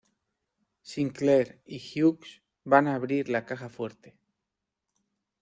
Sinclair 0.81 1.61
y 1.63 1.77
Hughes 1.77 2.41
van 2.65 2.87
a 2.87 2.95
abrir 2.95 3.29
la 3.29 3.45
caja 3.45 3.69
fuerte. 3.69 4.17